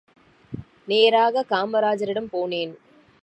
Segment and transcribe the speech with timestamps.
[0.87, 2.73] நேராக காமராஜரிடம் போனேன்.